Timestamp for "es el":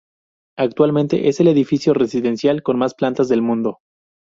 1.29-1.47